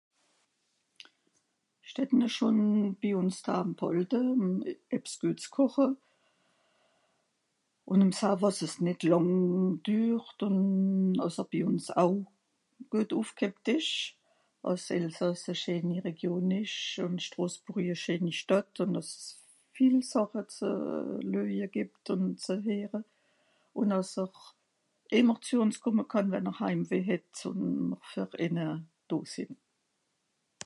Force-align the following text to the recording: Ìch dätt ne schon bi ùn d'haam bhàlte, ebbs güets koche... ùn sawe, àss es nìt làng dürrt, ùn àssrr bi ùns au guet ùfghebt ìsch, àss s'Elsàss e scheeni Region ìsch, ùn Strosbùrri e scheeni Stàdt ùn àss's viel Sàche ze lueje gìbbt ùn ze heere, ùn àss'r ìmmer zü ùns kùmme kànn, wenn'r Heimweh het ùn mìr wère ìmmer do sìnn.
Ìch 1.85 1.93
dätt 1.97 2.11
ne 2.19 2.27
schon 2.35 2.59
bi 2.99 3.09
ùn 3.19 3.29
d'haam 3.45 3.67
bhàlte, 3.79 4.19
ebbs 4.95 5.13
güets 5.21 5.45
koche... 5.55 5.87
ùn 7.91 8.03
sawe, 8.19 8.45
àss 8.49 8.59
es 8.67 8.75
nìt 8.85 9.01
làng 9.11 9.31
dürrt, 9.85 10.39
ùn 10.47 10.59
àssrr 11.25 11.47
bi 11.51 11.59
ùns 11.69 11.85
au 12.03 12.13
guet 12.91 13.11
ùfghebt 13.19 13.65
ìsch, 13.77 13.95
àss 14.69 14.81
s'Elsàss 14.85 15.43
e 15.51 15.53
scheeni 15.61 15.97
Region 16.07 16.45
ìsch, 16.61 16.83
ùn 17.05 17.13
Strosbùrri 17.25 17.85
e 17.93 17.95
scheeni 18.01 18.31
Stàdt 18.39 18.75
ùn 18.83 18.99
àss's 18.99 19.25
viel 19.75 19.97
Sàche 20.11 20.41
ze 20.57 20.69
lueje 21.31 21.65
gìbbt 21.73 22.05
ùn 22.13 22.23
ze 22.43 22.55
heere, 22.67 22.99
ùn 23.79 23.89
àss'r 23.99 24.33
ìmmer 25.17 25.39
zü 25.45 25.55
ùns 25.63 25.75
kùmme 25.83 26.03
kànn, 26.11 26.31
wenn'r 26.33 26.55
Heimweh 26.61 27.07
het 27.11 27.33
ùn 27.49 27.59
mìr 27.89 28.01
wère 28.13 28.37
ìmmer 28.47 28.71
do 29.09 29.17
sìnn. 29.33 29.53